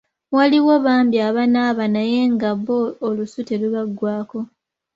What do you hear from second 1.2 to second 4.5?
abanaaba naye nga bo olusu terubaggwaako.